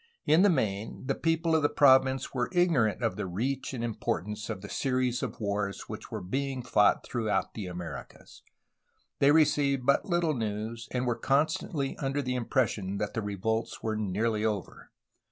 [0.25, 3.93] In the main, the people of the province were ignorant of the reach and im
[3.93, 8.41] portance of the series of wars which were being fought throughout the Americas.
[9.19, 13.95] They received but little news, and were constantly under the impression that the revolts were
[13.95, 14.89] nearly over.